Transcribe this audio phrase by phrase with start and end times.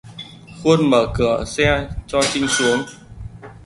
[0.63, 2.83] Khuôn Mở cửa xe cho trinh xuống